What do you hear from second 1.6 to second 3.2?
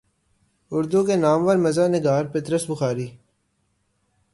مزاح نگار پطرس بخاری